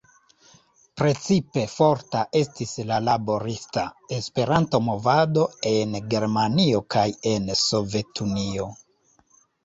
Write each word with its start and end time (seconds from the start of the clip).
Precipe 0.99 1.63
forta 1.73 2.21
estis 2.39 2.71
la 2.91 2.95
laborista 3.07 3.83
Esperanto-movado 4.17 5.43
en 5.73 5.93
Germanio 6.13 6.81
kaj 6.95 7.03
en 7.33 7.45
Sovetunio. 7.61 8.67